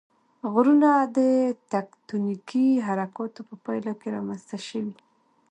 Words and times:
غرونه 0.51 0.89
د 1.17 1.17
تکتونیکي 1.73 2.67
حرکاتو 2.85 3.41
په 3.49 3.55
پایله 3.65 3.93
کې 3.99 4.07
رامنځته 4.15 4.57
شوي. 4.67 4.93